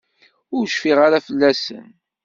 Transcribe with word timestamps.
Ur 0.55 0.65
cfiɣ 0.69 0.97
ara 1.05 1.25
fell-asen. 1.27 1.87